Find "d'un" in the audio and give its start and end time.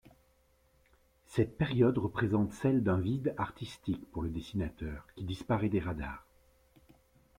2.81-2.97